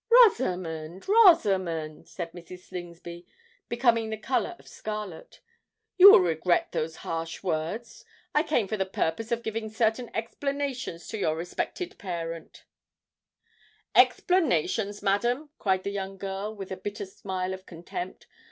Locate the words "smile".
17.05-17.53